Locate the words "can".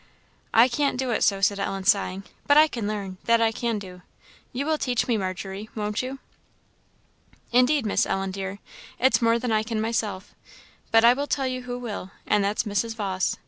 2.67-2.87, 3.51-3.77, 9.61-9.79